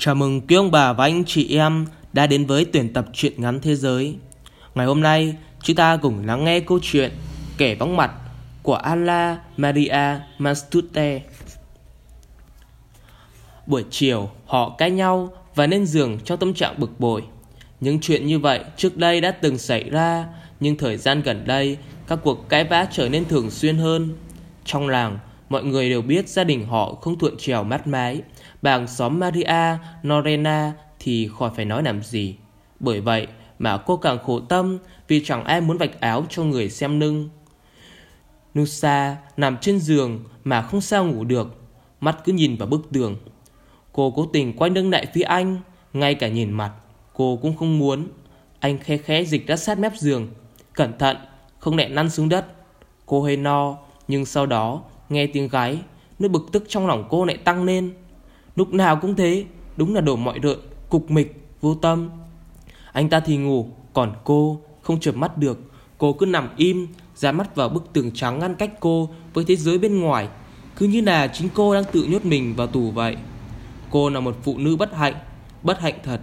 Chào 0.00 0.14
mừng 0.14 0.40
quý 0.40 0.56
ông 0.56 0.70
bà 0.70 0.92
và 0.92 1.04
anh 1.04 1.24
chị 1.24 1.56
em 1.56 1.86
đã 2.12 2.26
đến 2.26 2.46
với 2.46 2.64
tuyển 2.64 2.92
tập 2.92 3.06
truyện 3.12 3.32
ngắn 3.36 3.60
thế 3.60 3.74
giới. 3.74 4.16
Ngày 4.74 4.86
hôm 4.86 5.00
nay, 5.00 5.36
chúng 5.62 5.76
ta 5.76 5.96
cùng 5.96 6.26
lắng 6.26 6.44
nghe 6.44 6.60
câu 6.60 6.78
chuyện 6.82 7.12
Kẻ 7.56 7.74
vắng 7.74 7.96
mặt 7.96 8.10
của 8.62 8.74
Alla 8.74 9.38
Maria 9.56 10.18
Mastute. 10.38 11.20
Buổi 13.66 13.84
chiều, 13.90 14.30
họ 14.46 14.74
cãi 14.78 14.90
nhau 14.90 15.32
và 15.54 15.66
lên 15.66 15.86
giường 15.86 16.18
trong 16.24 16.38
tâm 16.38 16.54
trạng 16.54 16.80
bực 16.80 17.00
bội. 17.00 17.22
Những 17.80 18.00
chuyện 18.00 18.26
như 18.26 18.38
vậy 18.38 18.60
trước 18.76 18.96
đây 18.96 19.20
đã 19.20 19.30
từng 19.30 19.58
xảy 19.58 19.90
ra, 19.90 20.26
nhưng 20.60 20.76
thời 20.76 20.96
gian 20.96 21.22
gần 21.22 21.44
đây, 21.46 21.78
các 22.06 22.18
cuộc 22.22 22.48
cãi 22.48 22.64
vã 22.64 22.86
trở 22.92 23.08
nên 23.08 23.24
thường 23.24 23.50
xuyên 23.50 23.78
hơn. 23.78 24.16
Trong 24.64 24.88
làng, 24.88 25.18
mọi 25.48 25.64
người 25.64 25.90
đều 25.90 26.02
biết 26.02 26.28
gia 26.28 26.44
đình 26.44 26.66
họ 26.66 26.94
không 26.94 27.18
thuận 27.18 27.36
trèo 27.38 27.64
mát 27.64 27.86
mái, 27.86 28.22
bà 28.62 28.86
xóm 28.86 29.20
Maria 29.20 29.76
Norena 30.06 30.72
thì 30.98 31.30
khỏi 31.38 31.50
phải 31.56 31.64
nói 31.64 31.82
làm 31.82 32.02
gì. 32.02 32.36
Bởi 32.80 33.00
vậy 33.00 33.26
mà 33.58 33.78
cô 33.78 33.96
càng 33.96 34.18
khổ 34.18 34.40
tâm 34.40 34.78
vì 35.08 35.24
chẳng 35.24 35.44
ai 35.44 35.60
muốn 35.60 35.78
vạch 35.78 36.00
áo 36.00 36.24
cho 36.28 36.44
người 36.44 36.70
xem 36.70 37.00
lưng. 37.00 37.28
Nusa 38.58 39.16
nằm 39.36 39.56
trên 39.60 39.78
giường 39.78 40.24
mà 40.44 40.62
không 40.62 40.80
sao 40.80 41.04
ngủ 41.04 41.24
được, 41.24 41.60
mắt 42.00 42.16
cứ 42.24 42.32
nhìn 42.32 42.56
vào 42.56 42.68
bức 42.68 42.90
tường. 42.92 43.16
Cô 43.92 44.10
cố 44.16 44.26
tình 44.32 44.56
quay 44.56 44.70
lưng 44.70 44.90
lại 44.90 45.06
phía 45.14 45.22
anh, 45.22 45.60
ngay 45.92 46.14
cả 46.14 46.28
nhìn 46.28 46.50
mặt, 46.50 46.72
cô 47.12 47.38
cũng 47.42 47.56
không 47.56 47.78
muốn. 47.78 48.08
Anh 48.60 48.78
khe 48.78 48.96
khẽ 48.96 49.24
dịch 49.24 49.46
ra 49.46 49.56
sát 49.56 49.78
mép 49.78 49.96
giường, 49.96 50.28
cẩn 50.72 50.98
thận, 50.98 51.16
không 51.58 51.76
lẽ 51.76 51.88
năn 51.88 52.10
xuống 52.10 52.28
đất. 52.28 52.46
Cô 53.06 53.22
hơi 53.22 53.36
no, 53.36 53.76
nhưng 54.08 54.26
sau 54.26 54.46
đó 54.46 54.82
nghe 55.08 55.26
tiếng 55.26 55.48
gái, 55.48 55.78
nỗi 56.18 56.28
bực 56.28 56.46
tức 56.52 56.64
trong 56.68 56.86
lòng 56.86 57.06
cô 57.10 57.24
lại 57.24 57.36
tăng 57.36 57.64
lên. 57.64 57.92
Lúc 58.56 58.72
nào 58.72 58.96
cũng 58.96 59.14
thế 59.14 59.44
Đúng 59.76 59.94
là 59.94 60.00
đổ 60.00 60.16
mọi 60.16 60.38
rợn 60.38 60.58
Cục 60.88 61.10
mịch 61.10 61.48
Vô 61.60 61.74
tâm. 61.74 62.10
Anh 62.92 63.08
ta 63.08 63.20
thì 63.20 63.36
ngủ 63.36 63.68
Còn 63.92 64.12
cô 64.24 64.60
Không 64.82 65.00
chợp 65.00 65.16
mắt 65.16 65.38
được. 65.38 65.60
Cô 65.98 66.12
cứ 66.12 66.26
nằm 66.26 66.48
im 66.56 66.86
Dán 67.14 67.36
mắt 67.36 67.56
vào 67.56 67.68
bức 67.68 67.92
tường 67.92 68.10
trắng 68.14 68.38
ngăn 68.38 68.54
cách 68.54 68.72
cô 68.80 69.08
Với 69.34 69.44
thế 69.44 69.56
giới 69.56 69.78
bên 69.78 70.00
ngoài. 70.00 70.28
Cứ 70.76 70.86
như 70.86 71.00
là 71.00 71.28
chính 71.28 71.48
cô 71.54 71.74
đang 71.74 71.84
tự 71.92 72.04
nhốt 72.04 72.24
mình 72.24 72.54
vào 72.56 72.66
tù 72.66 72.90
vậy. 72.90 73.16
Cô 73.90 74.10
là 74.10 74.20
một 74.20 74.36
phụ 74.42 74.58
nữ 74.58 74.76
bất 74.76 74.94
hạnh 74.94 75.14
Bất 75.62 75.80
hạnh 75.80 75.98
thật. 76.04 76.20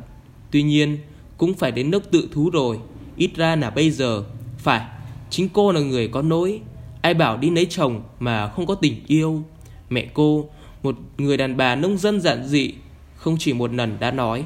Tuy 0.51 0.63
nhiên 0.63 0.97
Cũng 1.37 1.53
phải 1.53 1.71
đến 1.71 1.91
lúc 1.91 2.03
tự 2.11 2.29
thú 2.33 2.49
rồi. 2.49 2.79
Ít 3.15 3.31
ra 3.35 3.55
là 3.55 3.69
bây 3.69 3.91
giờ 3.91 4.23
Phải 4.57 4.81
Chính 5.29 5.49
cô 5.49 5.71
là 5.71 5.79
người 5.79 6.07
có 6.07 6.21
nỗi 6.21 6.61
Ai 7.05 7.13
bảo 7.13 7.37
đi 7.37 7.49
lấy 7.49 7.67
chồng 7.69 8.01
mà 8.19 8.49
không 8.49 8.65
có 8.65 8.75
tình 8.75 9.03
yêu. 9.07 9.43
Mẹ 9.89 10.07
cô, 10.13 10.49
một 10.83 10.95
người 11.17 11.37
đàn 11.37 11.57
bà 11.57 11.75
nông 11.75 11.97
dân 11.97 12.21
giản 12.21 12.47
dị, 12.47 12.73
Không 13.15 13.35
chỉ 13.39 13.53
một 13.53 13.73
lần 13.73 13.97
đã 13.99 14.11
nói, 14.11 14.45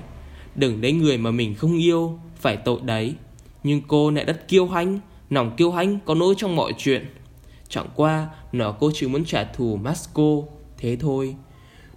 Đừng 0.55 0.81
lấy 0.81 0.91
người 0.91 1.17
mà 1.17 1.31
mình 1.31 1.55
không 1.55 1.77
yêu, 1.77 2.19
Phải 2.35 2.57
tội 2.57 2.79
đấy. 2.83 3.13
Nhưng 3.63 3.81
cô 3.87 4.11
lại 4.11 4.25
rất 4.25 4.47
kiêu 4.47 4.67
hãnh, 4.67 4.99
Nòng 5.29 5.55
kiêu 5.55 5.71
hãnh 5.71 5.99
có 6.05 6.15
nỗi 6.15 6.33
trong 6.37 6.55
mọi 6.55 6.73
chuyện. 6.77 7.05
Chẳng 7.69 7.87
qua 7.95 8.27
Nó 8.51 8.71
cô 8.71 8.91
chỉ 8.93 9.07
muốn 9.07 9.25
trả 9.25 9.43
thù 9.43 9.75
Masco, 9.75 10.31
Thế 10.77 10.97
thôi. 10.99 11.35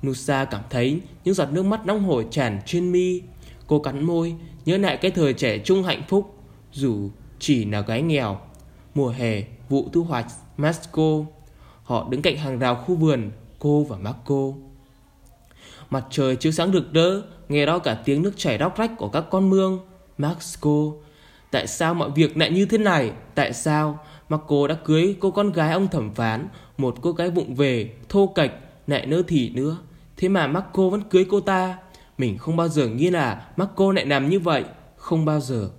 Nusa 0.07 0.45
cảm 0.45 0.63
thấy 0.71 1.01
những 1.25 1.35
giọt 1.35 1.49
nước 1.53 1.65
mắt 1.65 1.87
nóng 1.87 2.05
hổi 2.05 2.27
tràn 2.31 2.61
trên 2.67 2.93
mi. 2.93 3.23
Cô 3.67 3.79
cắn 3.79 4.05
môi, 4.05 4.35
Nhớ 4.65 4.79
lại 4.79 4.97
cái 4.97 5.11
thời 5.11 5.33
trẻ 5.33 5.59
trung 5.59 5.83
hạnh 5.83 6.03
phúc, 6.09 6.35
Dù 6.73 7.11
chỉ 7.39 7.65
là 7.65 7.81
gái 7.81 8.03
nghèo. 8.03 8.41
Mùa 8.95 9.09
hè 9.09 9.43
vụ 9.73 9.89
thu 9.93 10.03
hoạch 10.03 10.27
Masco 10.57 11.19
Họ 11.83 12.07
đứng 12.11 12.23
cạnh 12.23 12.37
hàng 12.37 12.59
rào 12.59 12.75
khu 12.75 12.95
vườn 12.95 13.31
cô 13.59 13.85
và 13.85 13.97
Marco. 13.97 14.43
Mặt 15.91 16.05
trời 16.11 16.37
chiếu 16.37 16.53
sáng 16.53 16.73
rực 16.73 16.93
rỡ, 16.93 17.23
nghe 17.49 17.67
đó 17.67 17.79
cả 17.79 18.03
tiếng 18.05 18.23
nước 18.23 18.33
chảy 18.37 18.59
róc 18.59 18.79
rách 18.79 18.91
của 18.97 19.09
các 19.09 19.25
con 19.31 19.51
mương. 19.51 19.81
Marco, 20.19 20.71
tại 21.51 21.67
sao 21.67 21.95
mọi 21.95 22.11
việc 22.11 22.37
lại 22.37 22.51
như 22.51 22.67
thế 22.67 22.79
này? 22.79 23.13
Tại 23.35 23.53
sao 23.53 23.99
Marco 24.29 24.67
đã 24.69 24.75
cưới 24.75 25.17
cô 25.21 25.31
con 25.31 25.53
gái 25.53 25.73
ông 25.73 25.89
thẩm 25.89 26.15
phán, 26.15 26.49
một 26.79 26.95
cô 27.03 27.13
gái 27.13 27.31
vụng 27.31 27.55
về, 27.55 27.95
thô 28.09 28.27
kệch, 28.27 28.51
lại 28.87 29.07
nơ 29.07 29.23
thì 29.29 29.51
nữa. 29.51 29.77
Thế 30.17 30.29
mà 30.29 30.47
Marco 30.47 30.89
vẫn 30.89 31.03
cưới 31.11 31.27
cô 31.31 31.41
ta. 31.41 31.79
Mình 32.19 32.39
không 32.39 32.57
bao 32.57 32.69
giờ 32.69 32.89
nghĩ 32.89 33.11
là 33.11 33.47
Marco 33.57 33.93
lại 33.93 34.07
làm 34.07 34.29
như 34.29 34.41
vậy. 34.41 34.65
Không 34.97 35.25
bao 35.25 35.41
giờ. 35.41 35.71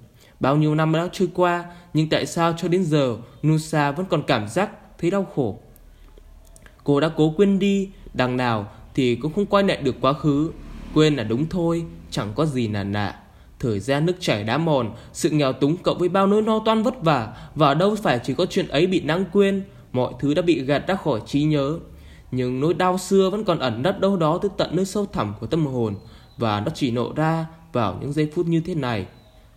Bao 0.44 0.58
nhiêu 0.58 0.76
năm 0.76 0.92
đã 0.92 1.10
trôi 1.12 1.30
qua, 1.34 1.66
nhưng 1.94 2.10
tại 2.10 2.26
sao 2.26 2.54
cho 2.58 2.68
đến 2.68 2.84
giờ 2.84 3.18
Nusa 3.48 3.92
vẫn 3.92 4.06
còn 4.06 4.24
cảm 4.28 4.48
giác 4.48 4.70
thấy 4.98 5.12
đau 5.12 5.28
khổ? 5.36 5.60
Cô 6.84 7.00
đã 7.00 7.10
cố 7.16 7.34
quên 7.38 7.60
đi 7.60 7.90
Đằng 8.14 8.38
nào 8.38 8.72
thì 8.96 9.16
cũng 9.16 9.34
không 9.34 9.46
quay 9.46 9.64
lại 9.64 9.78
được 9.78 9.96
quá 10.02 10.14
khứ 10.14 10.52
Quên 10.94 11.16
là 11.16 11.24
đúng 11.24 11.50
thôi 11.50 11.86
Chẳng 12.12 12.32
có 12.36 12.46
gì 12.46 12.68
là 12.68 12.84
nạ. 12.84 13.16
Thời 13.60 13.80
gian 13.80 14.06
nước 14.06 14.14
chảy 14.20 14.44
đá 14.44 14.58
mòn 14.58 14.92
Sự 15.14 15.30
nghèo 15.30 15.54
túng 15.54 15.78
cộng 15.78 15.98
với 15.98 16.10
bao 16.10 16.28
nỗi 16.28 16.44
lo 16.44 16.60
toan 16.66 16.84
vất 16.84 17.04
vả 17.04 17.36
Và 17.56 17.74
đâu 17.74 17.96
phải 17.96 18.20
chỉ 18.24 18.34
có 18.34 18.46
chuyện 18.46 18.68
ấy 18.68 18.88
bị 18.88 19.02
lãng 19.02 19.26
quên 19.34 19.64
Mọi 19.92 20.14
thứ 20.20 20.34
đã 20.34 20.42
bị 20.42 20.64
gạt 20.64 20.88
ra 20.88 20.96
khỏi 20.96 21.22
trí 21.26 21.44
nhớ 21.44 21.80
Nhưng 22.32 22.60
nỗi 22.60 22.74
đau 22.74 22.98
xưa 22.98 23.30
vẫn 23.30 23.44
còn 23.44 23.60
ẩn 23.60 23.82
nấp 23.82 24.00
đâu 24.00 24.18
đó 24.18 24.38
Tới 24.38 24.52
tận 24.58 24.76
nơi 24.76 24.86
sâu 24.86 25.06
thẳm 25.06 25.34
của 25.40 25.48
tâm 25.48 25.66
hồn 25.66 25.96
Và 26.38 26.60
nó 26.60 26.72
chỉ 26.76 26.92
nộ 26.92 27.14
ra 27.16 27.46
vào 27.74 27.98
những 28.02 28.14
giây 28.14 28.32
phút 28.36 28.48
như 28.48 28.62
thế 28.66 28.76
này 28.76 29.06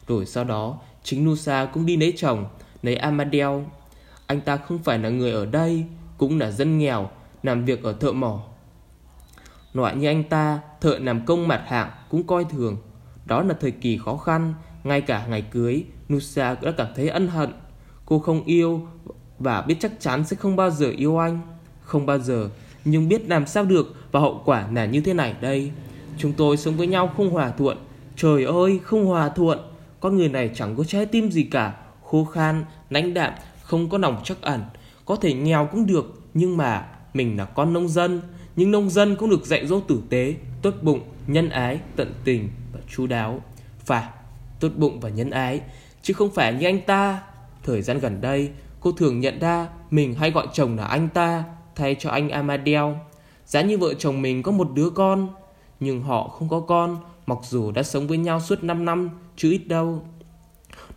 rồi 0.08 0.26
sau 0.26 0.44
đó 0.44 0.78
Chính 1.02 1.24
Nusa 1.24 1.66
cũng 1.72 1.86
đi 1.86 1.96
lấy 1.96 2.12
chồng 2.16 2.44
Lấy 2.82 2.96
Amadeo 2.96 3.64
Anh 4.26 4.40
ta 4.40 4.56
không 4.56 4.78
phải 4.78 4.98
là 4.98 5.08
người 5.08 5.32
ở 5.32 5.46
đây 5.46 5.84
Cũng 6.18 6.38
là 6.38 6.50
dân 6.50 6.78
nghèo 6.78 7.10
làm 7.46 7.64
việc 7.64 7.82
ở 7.82 7.92
thợ 7.92 8.12
mỏ. 8.12 8.42
Loại 9.72 9.96
như 9.96 10.06
anh 10.06 10.24
ta, 10.24 10.60
thợ 10.80 10.98
làm 10.98 11.26
công 11.26 11.48
mặt 11.48 11.62
hạng 11.66 11.90
cũng 12.10 12.26
coi 12.26 12.44
thường. 12.44 12.76
Đó 13.26 13.42
là 13.42 13.54
thời 13.60 13.70
kỳ 13.70 13.98
khó 13.98 14.16
khăn, 14.16 14.54
ngay 14.84 15.00
cả 15.00 15.26
ngày 15.26 15.42
cưới, 15.42 15.84
Nusa 16.12 16.54
cũng 16.54 16.64
đã 16.64 16.72
cảm 16.76 16.86
thấy 16.96 17.08
ân 17.08 17.28
hận. 17.28 17.52
Cô 18.06 18.18
không 18.18 18.44
yêu 18.44 18.88
và 19.38 19.62
biết 19.62 19.76
chắc 19.80 20.00
chắn 20.00 20.24
sẽ 20.24 20.36
không 20.36 20.56
bao 20.56 20.70
giờ 20.70 20.90
yêu 20.96 21.18
anh. 21.18 21.40
Không 21.80 22.06
bao 22.06 22.18
giờ, 22.18 22.50
nhưng 22.84 23.08
biết 23.08 23.28
làm 23.28 23.46
sao 23.46 23.64
được 23.64 23.94
và 24.12 24.20
hậu 24.20 24.42
quả 24.44 24.68
là 24.72 24.86
như 24.86 25.00
thế 25.00 25.14
này 25.14 25.34
đây. 25.40 25.72
Chúng 26.18 26.32
tôi 26.32 26.56
sống 26.56 26.76
với 26.76 26.86
nhau 26.86 27.10
không 27.16 27.30
hòa 27.30 27.50
thuận. 27.50 27.78
Trời 28.16 28.44
ơi, 28.44 28.80
không 28.84 29.06
hòa 29.06 29.28
thuận. 29.28 29.58
Con 30.00 30.16
người 30.16 30.28
này 30.28 30.50
chẳng 30.54 30.76
có 30.76 30.84
trái 30.84 31.06
tim 31.06 31.30
gì 31.30 31.42
cả. 31.42 31.76
Khô 32.04 32.24
khan, 32.24 32.64
lãnh 32.90 33.14
đạm, 33.14 33.32
không 33.62 33.88
có 33.88 33.98
lòng 33.98 34.20
chắc 34.24 34.40
ẩn. 34.40 34.64
Có 35.04 35.16
thể 35.16 35.32
nghèo 35.32 35.68
cũng 35.72 35.86
được, 35.86 36.22
nhưng 36.34 36.56
mà 36.56 36.86
mình 37.14 37.36
là 37.36 37.44
con 37.44 37.72
nông 37.72 37.88
dân, 37.88 38.20
nhưng 38.56 38.70
nông 38.70 38.90
dân 38.90 39.16
cũng 39.16 39.30
được 39.30 39.46
dạy 39.46 39.66
dỗ 39.66 39.80
tử 39.80 40.02
tế, 40.10 40.34
tốt 40.62 40.74
bụng, 40.82 41.00
nhân 41.26 41.48
ái, 41.48 41.80
tận 41.96 42.14
tình 42.24 42.48
và 42.72 42.80
chú 42.88 43.06
đáo. 43.06 43.40
Phải, 43.78 44.04
tốt 44.60 44.68
bụng 44.76 45.00
và 45.00 45.08
nhân 45.08 45.30
ái, 45.30 45.60
chứ 46.02 46.14
không 46.14 46.30
phải 46.30 46.54
như 46.54 46.66
anh 46.66 46.80
ta. 46.80 47.22
Thời 47.62 47.82
gian 47.82 47.98
gần 47.98 48.20
đây, 48.20 48.50
cô 48.80 48.92
thường 48.92 49.20
nhận 49.20 49.38
ra 49.38 49.68
mình 49.90 50.14
hay 50.14 50.30
gọi 50.30 50.46
chồng 50.52 50.76
là 50.76 50.84
anh 50.84 51.08
ta 51.08 51.44
thay 51.74 51.96
cho 51.98 52.10
anh 52.10 52.28
Amadeo. 52.28 53.00
Giá 53.46 53.62
như 53.62 53.78
vợ 53.78 53.94
chồng 53.94 54.22
mình 54.22 54.42
có 54.42 54.52
một 54.52 54.68
đứa 54.74 54.90
con, 54.90 55.28
nhưng 55.80 56.02
họ 56.02 56.28
không 56.28 56.48
có 56.48 56.60
con, 56.60 56.98
mặc 57.26 57.38
dù 57.42 57.70
đã 57.70 57.82
sống 57.82 58.06
với 58.06 58.18
nhau 58.18 58.40
suốt 58.40 58.64
5 58.64 58.84
năm, 58.84 59.10
chứ 59.36 59.50
ít 59.50 59.68
đâu. 59.68 60.06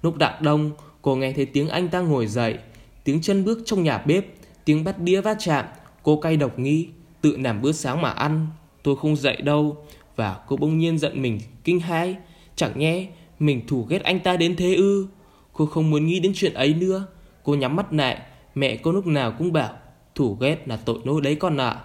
Lúc 0.01 0.17
đặng 0.17 0.43
đông, 0.43 0.71
cô 1.01 1.15
nghe 1.15 1.33
thấy 1.33 1.45
tiếng 1.45 1.69
anh 1.69 1.87
ta 1.87 1.99
ngồi 1.99 2.27
dậy, 2.27 2.57
tiếng 3.03 3.21
chân 3.21 3.45
bước 3.45 3.59
trong 3.65 3.83
nhà 3.83 3.97
bếp, 3.97 4.25
tiếng 4.65 4.83
bắt 4.83 4.99
đĩa 4.99 5.21
va 5.21 5.35
chạm, 5.39 5.65
Cô 6.03 6.17
cay 6.17 6.37
độc 6.37 6.59
nghĩ 6.59 6.87
Tự 7.21 7.37
làm 7.37 7.61
bữa 7.61 7.71
sáng 7.71 8.01
mà 8.01 8.09
ăn. 8.09 8.47
Tôi 8.83 8.95
không 8.95 9.15
dậy 9.15 9.35
đâu 9.41 9.85
Và 10.15 10.39
cô 10.47 10.57
bỗng 10.57 10.77
nhiên 10.77 10.97
giận 10.97 11.21
mình 11.21 11.39
kinh 11.63 11.79
hãi. 11.79 12.15
Chẳng 12.55 12.79
nhẽ 12.79 13.07
mình 13.39 13.67
thù 13.67 13.85
ghét 13.89 14.03
anh 14.03 14.19
ta 14.19 14.37
đến 14.37 14.55
thế 14.55 14.75
ư? 14.75 15.07
Cô 15.53 15.65
không 15.65 15.89
muốn 15.89 16.05
nghĩ 16.05 16.19
đến 16.19 16.31
chuyện 16.35 16.53
ấy 16.53 16.73
nữa. 16.73 17.07
Cô 17.43 17.55
nhắm 17.55 17.75
mắt 17.75 17.93
lại 17.93 18.21
Mẹ 18.55 18.75
cô 18.75 18.91
lúc 18.91 19.07
nào 19.07 19.33
cũng 19.37 19.53
bảo 19.53 19.73
thù 20.15 20.37
ghét 20.39 20.67
là 20.67 20.77
tội 20.77 20.99
lỗi 21.03 21.21
đấy 21.21 21.35
con 21.35 21.57
ạ. 21.57 21.79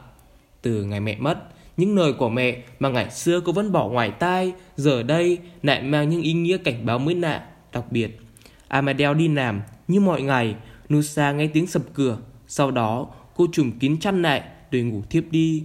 Từ 0.63 0.85
ngày 0.85 1.01
mẹ 1.01 1.17
mất 1.19 1.39
những 1.77 1.97
lời 1.97 2.13
của 2.13 2.29
mẹ 2.29 2.63
mà 2.79 2.89
ngày 2.89 3.11
xưa 3.11 3.41
cô 3.41 3.53
vẫn 3.53 3.73
bỏ 3.73 3.89
ngoài 3.89 4.11
tai, 4.11 4.53
Giờ 4.77 5.03
đây 5.03 5.39
lại 5.63 5.83
mang 5.83 6.09
những 6.09 6.23
ý 6.23 6.33
nghĩa 6.33 6.57
cảnh 6.57 6.87
báo 6.87 6.99
mới 6.99 7.15
lạ, 7.15 7.47
Đặc 7.73 7.85
biệt. 7.91 8.21
Amadeo 8.69 9.15
đi 9.15 9.29
làm 9.29 9.63
như 9.89 10.01
mọi 10.01 10.23
ngày, 10.23 10.55
Nusa 10.93 11.33
nghe 11.33 11.47
tiếng 11.47 11.67
sập 11.67 11.83
cửa. 11.95 12.19
Sau 12.47 12.71
đó, 12.71 13.07
Cô 13.37 13.47
trùm 13.53 13.79
kín 13.79 13.99
chăn 14.01 14.23
lại 14.23 14.43
để 14.71 14.83
ngủ 14.83 15.03
thiếp 15.11 15.25
đi. 15.31 15.65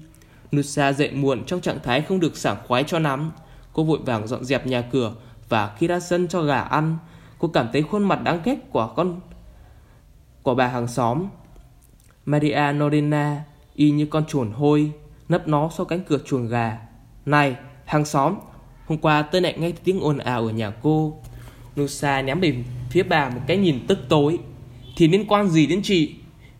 Nusa 0.55 0.93
dậy 0.93 1.11
muộn 1.11 1.43
trong 1.45 1.61
trạng 1.61 1.79
thái 1.83 2.01
không 2.01 2.19
được 2.19 2.37
sảng 2.37 2.57
khoái 2.67 2.83
cho 2.83 2.99
lắm. 2.99 3.31
Cô 3.73 3.83
vội 3.83 3.99
vàng 4.05 4.27
dọn 4.27 4.45
dẹp 4.45 4.67
nhà 4.67 4.81
cửa 4.81 5.13
Và 5.49 5.75
khi 5.77 5.87
ra 5.87 5.99
sân 5.99 6.27
cho 6.27 6.41
gà 6.41 6.59
ăn, 6.59 6.97
Cô 7.39 7.47
cảm 7.47 7.67
thấy 7.73 7.81
khuôn 7.81 8.03
mặt 8.03 8.23
đáng 8.23 8.39
ghét 8.43 8.55
của 8.71 8.93
con, 8.95 9.19
Của 10.43 10.55
bà 10.55 10.67
hàng 10.67 10.87
xóm. 10.87 11.25
Maria 12.25 12.73
Norena, 12.73 13.43
Y 13.75 13.91
như 13.91 14.05
con 14.05 14.25
chuồn 14.25 14.51
hôi. 14.51 14.91
Nấp 15.29 15.47
nó 15.47 15.69
sau 15.77 15.85
cánh 15.85 16.03
cửa 16.07 16.17
chuồng 16.25 16.47
gà. 16.47 16.77
Này, 17.25 17.55
hàng 17.85 18.05
xóm, 18.05 18.35
Hôm 18.89 18.97
qua 18.97 19.21
tôi 19.21 19.41
lại 19.41 19.55
nghe 19.57 19.71
tiếng 19.83 19.99
ồn 19.99 20.17
ào 20.17 20.45
ở 20.45 20.51
nhà 20.51 20.71
cô. 20.81 21.17
Nusa 21.79 22.21
ném 22.21 22.39
về 22.39 22.55
phía 22.89 23.03
bà 23.03 23.29
một 23.29 23.41
cái 23.47 23.57
nhìn 23.57 23.87
tức 23.87 23.99
tối. 24.09 24.39
Thì 24.97 25.07
liên 25.07 25.25
quan 25.27 25.49
gì 25.49 25.67
đến 25.67 25.81
chị? 25.83 26.15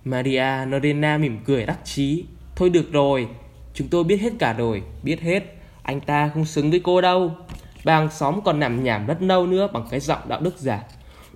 Maria 0.06 0.66
Norena 0.66 1.18
mỉm 1.18 1.40
cười 1.46 1.66
đắc 1.66 1.78
chí. 1.84 2.26
Thôi 2.56 2.70
được 2.70 2.92
rồi, 2.92 3.28
Chúng 3.74 3.88
tôi 3.88 4.04
biết 4.04 4.22
hết 4.22 4.34
cả 4.40 4.54
rồi, 4.54 4.84
Biết 5.04 5.22
hết. 5.22 5.56
Anh 5.84 6.02
ta 6.02 6.32
không 6.34 6.46
xứng 6.46 6.72
với 6.72 6.80
cô 6.80 7.02
đâu. 7.02 7.32
Bà 7.86 7.96
hàng 7.96 8.12
xóm 8.12 8.40
còn 8.46 8.60
nằm 8.60 8.84
nhảm 8.84 9.08
đất 9.08 9.22
nâu 9.22 9.48
nữa 9.48 9.68
Bằng 9.74 9.88
cái 9.90 10.00
giọng 10.00 10.22
đạo 10.28 10.42
đức 10.42 10.58
giả. 10.58 10.84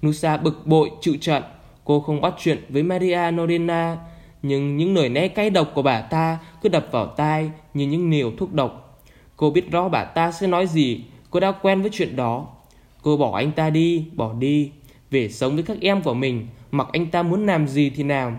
Nusa 0.06 0.38
bực 0.38 0.68
bội, 0.68 0.92
chịu 1.02 1.16
trận. 1.22 1.44
Cô 1.84 2.00
không 2.00 2.22
bắt 2.22 2.34
chuyện 2.40 2.66
với 2.70 2.84
Maria 2.84 3.32
Norena. 3.32 3.98
Nhưng 4.44 4.78
những 4.78 4.96
lời 4.96 5.10
né 5.10 5.28
cay 5.28 5.50
độc 5.50 5.72
của 5.74 5.82
bà 5.82 6.02
ta 6.02 6.38
Cứ 6.62 6.70
đập 6.70 6.88
vào 6.92 7.06
tai 7.06 7.52
như 7.74 7.88
những 7.88 8.10
liều 8.10 8.32
thuốc 8.38 8.54
độc. 8.54 9.00
Cô 9.38 9.50
biết 9.50 9.72
rõ 9.72 9.90
bà 9.90 10.04
ta 10.04 10.32
sẽ 10.32 10.48
nói 10.48 10.68
gì 10.68 11.04
Cô 11.30 11.40
đã 11.40 11.52
quen 11.52 11.82
với 11.82 11.92
chuyện 11.94 12.16
đó. 12.16 12.48
Cô 13.02 13.18
bỏ 13.18 13.38
anh 13.38 13.52
ta 13.52 13.70
đi, 13.70 14.06
bỏ 14.14 14.34
đi 14.34 14.72
Về 15.12 15.30
sống 15.30 15.56
với 15.56 15.64
các 15.64 15.78
em 15.82 16.02
của 16.02 16.14
mình 16.14 16.48
Mặc 16.72 16.88
anh 16.94 17.06
ta 17.06 17.24
muốn 17.24 17.46
làm 17.46 17.68
gì 17.68 17.90
thì 17.90 18.04
làm. 18.04 18.38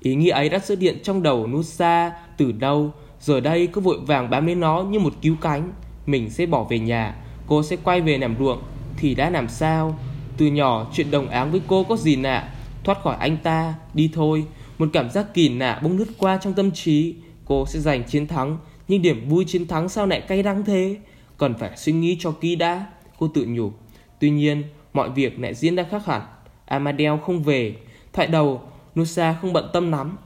Ý 0.00 0.14
nghĩ 0.14 0.28
ấy 0.28 0.48
đã 0.48 0.58
xuất 0.58 0.78
hiện 0.78 0.98
trong 1.02 1.22
đầu 1.22 1.46
Nusa 1.46 2.12
từ 2.36 2.52
đâu 2.52 2.92
Giờ 3.20 3.40
đây 3.40 3.66
cứ 3.66 3.80
vội 3.80 3.98
vàng 4.06 4.30
bám 4.30 4.46
lấy 4.46 4.54
nó 4.54 4.82
như 4.82 4.98
một 4.98 5.12
cứu 5.22 5.36
cánh. 5.40 5.72
Mình 6.06 6.30
sẽ 6.30 6.46
bỏ 6.46 6.64
về 6.64 6.78
nhà 6.78 7.14
Cô 7.46 7.62
sẽ 7.62 7.76
quay 7.84 8.00
về 8.00 8.18
làm 8.18 8.34
ruộng 8.38 8.62
Thì 8.96 9.14
đã 9.14 9.30
làm 9.30 9.48
sao? 9.48 9.98
Từ 10.36 10.46
nhỏ 10.46 10.86
chuyện 10.92 11.10
đồng 11.10 11.28
áng 11.28 11.50
với 11.50 11.60
cô 11.66 11.84
có 11.84 11.96
gì 11.96 12.16
lạ? 12.16 12.50
Thoát 12.84 13.02
khỏi 13.02 13.16
anh 13.20 13.36
ta, 13.36 13.74
đi 13.94 14.10
thôi. 14.14 14.44
Một 14.80 14.88
cảm 14.92 15.10
giác 15.10 15.34
kỳ 15.34 15.48
lạ 15.48 15.80
bỗng 15.82 15.98
lướt 15.98 16.08
qua 16.18 16.38
trong 16.42 16.52
tâm 16.52 16.70
trí. 16.70 17.14
Cô 17.44 17.66
sẽ 17.66 17.80
giành 17.80 18.04
chiến 18.04 18.26
thắng, 18.26 18.58
Nhưng 18.88 19.02
điểm 19.02 19.28
vui 19.28 19.44
chiến 19.44 19.66
thắng 19.66 19.88
sao 19.88 20.06
lại 20.06 20.20
cay 20.20 20.42
đắng 20.42 20.64
thế? 20.64 20.96
Cần 21.38 21.54
phải 21.54 21.76
suy 21.76 21.92
nghĩ 21.92 22.16
cho 22.20 22.30
kỹ 22.30 22.56
đã, 22.56 22.86
Cô 23.18 23.28
tự 23.28 23.46
nhủ. 23.48 23.72
Tuy 24.20 24.30
nhiên, 24.30 24.62
mọi 24.92 25.10
việc 25.10 25.40
lại 25.40 25.54
diễn 25.54 25.76
ra 25.76 25.82
khác 25.90 26.06
hẳn. 26.06 26.22
Amadeo 26.64 27.18
không 27.18 27.42
về. 27.42 27.74
Thoại 28.12 28.28
đầu, 28.28 28.62
Nusa 28.98 29.36
không 29.40 29.52
bận 29.52 29.70
tâm 29.72 29.92
lắm. 29.92 30.16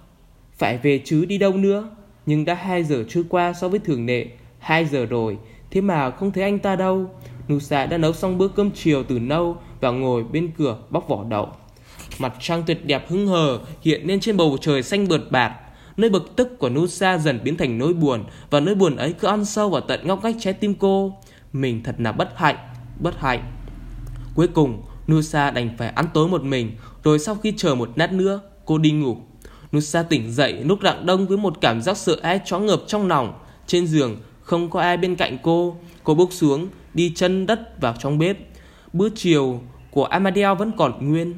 Phải 0.52 0.78
về 0.78 1.00
chứ 1.04 1.24
đi 1.24 1.38
đâu 1.38 1.52
nữa? 1.52 1.88
Nhưng 2.26 2.44
đã 2.44 2.54
2 2.54 2.84
giờ 2.84 3.04
trôi 3.08 3.24
qua 3.28 3.52
so 3.52 3.68
với 3.68 3.78
thường 3.78 4.06
lệ. 4.06 4.26
2 4.58 4.84
giờ 4.84 5.06
rồi, 5.06 5.38
Thế 5.70 5.80
mà 5.80 6.10
không 6.10 6.30
thấy 6.30 6.44
anh 6.44 6.58
ta 6.58 6.76
đâu. 6.76 7.10
Nusa 7.52 7.86
đã 7.86 7.98
nấu 7.98 8.12
xong 8.12 8.38
bữa 8.38 8.48
cơm 8.48 8.70
chiều 8.70 9.02
từ 9.02 9.18
nâu 9.18 9.56
Và 9.80 9.90
ngồi 9.90 10.24
bên 10.24 10.50
cửa 10.58 10.78
bóc 10.90 11.08
vỏ 11.08 11.24
đậu. 11.24 11.48
Mặt 12.19 12.34
trăng 12.40 12.62
tuyệt 12.66 12.87
đẹp 12.87 13.08
hứng 13.08 13.26
hờ 13.26 13.58
Hiện 13.82 14.06
lên 14.06 14.20
trên 14.20 14.37
bầu 14.37 14.58
trời 14.61 14.82
xanh 14.82 15.08
bượt 15.08 15.31
bạt. 15.31 15.52
Nơi 15.96 16.11
bực 16.11 16.37
tức 16.37 16.58
của 16.58 16.69
Nusa 16.69 17.19
dần 17.19 17.40
biến 17.44 17.56
thành 17.56 17.78
nỗi 17.78 17.93
buồn 17.93 18.25
Và 18.50 18.61
nỗi 18.61 18.75
buồn 18.75 18.96
ấy 18.96 19.12
cứ 19.12 19.28
ăn 19.28 19.44
sâu 19.44 19.70
vào 19.70 19.81
tận 19.81 20.06
ngóc 20.06 20.25
ngách 20.25 20.37
trái 20.40 20.52
tim 20.52 20.75
cô. 20.75 21.19
Mình 21.52 21.82
thật 21.82 21.94
là 21.99 22.12
bất 22.12 22.32
hạnh 22.37 22.56
Bất 23.00 23.19
hạnh. 23.19 23.52
Cuối 24.34 24.49
cùng, 24.49 24.82
Nusa 25.12 25.50
đành 25.50 25.70
phải 25.78 25.88
ăn 25.88 26.06
tối 26.14 26.28
một 26.28 26.43
mình, 26.43 26.72
Rồi 27.05 27.19
sau 27.19 27.34
khi 27.34 27.55
chờ 27.56 27.75
một 27.75 27.90
nát 27.96 28.12
nữa, 28.12 28.40
Cô 28.64 28.78
đi 28.78 28.90
ngủ. 28.90 29.17
Nusa 29.76 30.02
tỉnh 30.02 30.32
dậy 30.32 30.52
lúc 30.64 30.78
rạng 30.82 31.06
đông 31.06 31.26
với 31.26 31.37
một 31.37 31.60
cảm 31.60 31.82
giác 31.82 31.96
sợ 31.96 32.17
hãi 32.22 32.40
chó 32.44 32.58
ngợp 32.58 32.81
trong 32.87 33.08
lòng. 33.08 33.38
Trên 33.67 33.87
giường, 33.87 34.17
không 34.43 34.70
có 34.70 34.81
ai 34.81 34.96
bên 34.96 35.17
cạnh 35.17 35.38
cô. 35.43 35.76
Cô 36.05 36.14
bước 36.14 36.32
xuống, 36.32 36.69
Đi 36.94 37.12
chân 37.17 37.46
đất 37.46 37.81
vào 37.81 37.94
trong 37.99 38.19
bếp. 38.19 38.37
Bữa 38.93 39.08
chiều 39.14 39.60
của 39.90 40.05
Amadeo 40.05 40.55
vẫn 40.55 40.72
còn 40.76 41.10
nguyên. 41.10 41.34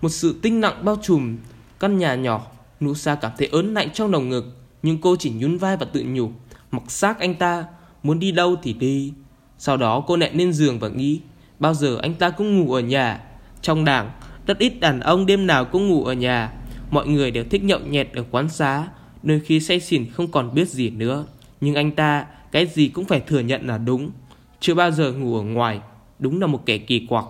Một 0.00 0.08
sự 0.08 0.38
tinh 0.42 0.60
nặng 0.60 0.84
bao 0.84 0.96
trùm, 1.02 1.36
Căn 1.80 1.98
nhà 1.98 2.14
nhỏ 2.14 2.46
Nusa 2.84 3.14
cảm 3.14 3.32
thấy 3.38 3.48
ớn 3.52 3.74
lạnh 3.74 3.88
trong 3.94 4.10
lồng 4.10 4.28
ngực, 4.28 4.56
Nhưng 4.82 5.00
cô 5.00 5.16
chỉ 5.16 5.30
nhún 5.30 5.58
vai 5.58 5.76
và 5.76 5.86
tự 5.92 6.04
nhủ, 6.06 6.30
Mặc 6.70 6.82
xác 6.88 7.18
anh 7.18 7.34
ta, 7.34 7.64
Muốn 8.02 8.18
đi 8.18 8.32
đâu 8.32 8.56
thì 8.62 8.72
đi. 8.72 9.12
Sau 9.58 9.76
đó 9.76 10.04
cô 10.06 10.16
nẹn 10.16 10.38
lên 10.38 10.52
giường 10.52 10.78
và 10.78 10.88
nghĩ, 10.88 11.20
Bao 11.58 11.74
giờ 11.74 11.98
anh 12.02 12.14
ta 12.14 12.30
cũng 12.30 12.58
ngủ 12.58 12.72
ở 12.72 12.80
nhà. 12.80 13.20
Trong 13.62 13.84
đảng, 13.84 14.10
Rất 14.46 14.58
ít 14.58 14.80
đàn 14.80 15.00
ông 15.00 15.26
đêm 15.26 15.46
nào 15.46 15.64
cũng 15.64 15.88
ngủ 15.88 16.04
ở 16.04 16.12
nhà. 16.12 16.52
Mọi 16.90 17.06
người 17.06 17.30
đều 17.30 17.44
thích 17.44 17.64
nhậu 17.64 17.80
nhẹt 17.80 18.12
ở 18.12 18.24
quán 18.30 18.48
xá, 18.48 18.88
Đôi 19.22 19.40
khi 19.40 19.60
say 19.60 19.80
xỉn 19.80 20.10
không 20.12 20.30
còn 20.30 20.54
biết 20.54 20.68
gì 20.68 20.90
nữa. 20.90 21.26
Nhưng 21.60 21.74
anh 21.74 21.90
ta, 21.90 22.26
Cái 22.52 22.66
gì 22.66 22.88
cũng 22.88 23.04
phải 23.04 23.20
thừa 23.20 23.40
nhận 23.40 23.66
là 23.66 23.78
đúng. 23.78 24.10
Chưa 24.60 24.74
bao 24.74 24.90
giờ 24.90 25.12
ngủ 25.12 25.36
ở 25.36 25.42
ngoài, 25.42 25.80
Đúng 26.18 26.40
là 26.40 26.46
một 26.46 26.66
kẻ 26.66 26.78
kỳ 26.78 27.06
quặc. 27.08 27.24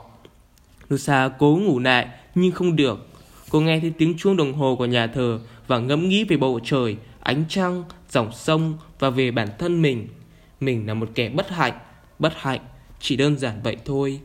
Nusa 0.91 1.29
cố 1.39 1.61
ngủ 1.63 1.79
lại 1.79 2.09
nhưng 2.41 2.53
không 2.53 2.77
được 2.77 3.07
Cô 3.51 3.61
nghe 3.61 3.81
thấy 3.81 3.93
tiếng 3.99 4.19
chuông 4.19 4.37
đồng 4.37 4.53
hồ 4.53 4.77
của 4.77 4.87
nhà 4.87 5.07
thờ 5.07 5.41
Và 5.67 5.79
ngẫm 5.79 6.09
nghĩ 6.09 6.25
về 6.25 6.37
bầu 6.37 6.61
trời 6.65 6.97
Ánh 7.21 7.45
trăng, 7.49 7.85
dòng 8.11 8.33
sông 8.33 8.79
Và 8.99 9.11
về 9.11 9.31
bản 9.31 9.49
thân 9.59 9.83
mình 9.83 10.09
Mình 10.61 10.87
là 10.87 10.95
một 10.95 11.09
kẻ 11.15 11.29
bất 11.29 11.51
hạnh 11.51 11.73
Bất 12.19 12.33
hạnh, 12.37 12.61
chỉ 13.01 13.17
đơn 13.17 13.39
giản 13.39 13.61
vậy 13.63 13.77
thôi 13.85 14.21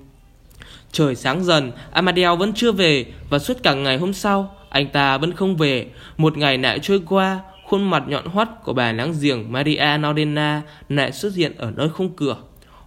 Trời 0.92 1.16
sáng 1.16 1.44
dần, 1.44 1.72
Amadeo 1.92 2.36
vẫn 2.36 2.54
chưa 2.54 2.72
về 2.72 3.06
và 3.30 3.40
suốt 3.40 3.64
cả 3.64 3.74
ngày 3.74 3.98
hôm 3.98 4.14
sau, 4.14 4.56
anh 4.70 4.88
ta 4.90 5.18
vẫn 5.18 5.32
không 5.32 5.56
về. 5.56 5.88
Một 6.18 6.38
ngày 6.38 6.58
lại 6.58 6.80
trôi 6.80 7.02
qua, 7.10 7.40
khuôn 7.66 7.90
mặt 7.90 8.04
nhọn 8.08 8.26
hoắt 8.26 8.64
của 8.64 8.74
bà 8.74 8.92
láng 8.92 9.14
giềng 9.22 9.52
Maria 9.52 9.98
Nordena 9.98 10.62
lại 10.90 11.12
xuất 11.12 11.36
hiện 11.36 11.56
ở 11.58 11.72
nơi 11.76 11.90
khung 11.90 12.10
cửa. 12.16 12.38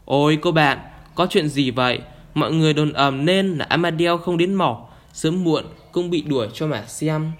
Ôi 0.04 0.38
cô 0.42 0.52
bạn, 0.52 0.78
có 1.14 1.26
chuyện 1.30 1.48
gì 1.48 1.70
vậy? 1.70 2.00
Mọi 2.34 2.52
người 2.52 2.74
đồn 2.74 2.92
ầm 2.92 3.24
nên 3.24 3.58
là 3.58 3.64
Amadeo 3.68 4.18
không 4.18 4.38
đến 4.38 4.54
mỏ, 4.54 4.85
sớm 5.16 5.44
muộn 5.44 5.64
cũng 5.92 6.10
bị 6.10 6.22
đuổi 6.22 6.48
cho 6.54 6.66
mà 6.66 6.84
xem. 6.86 7.32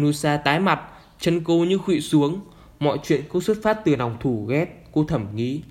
Nusa 0.00 0.36
tái 0.36 0.60
mặt, 0.60 0.80
chân 1.20 1.44
cô 1.44 1.64
như 1.64 1.78
khuỵu 1.78 2.00
xuống. 2.00 2.40
Mọi 2.80 2.98
chuyện 3.04 3.22
cũng 3.28 3.42
xuất 3.42 3.56
phát 3.62 3.84
từ 3.84 3.96
lòng 3.96 4.16
thủ 4.20 4.46
ghét, 4.46 4.66
cô 4.92 5.04
thầm 5.08 5.26
nghĩ. 5.34 5.62